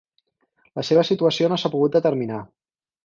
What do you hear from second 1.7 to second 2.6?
pogut determinar.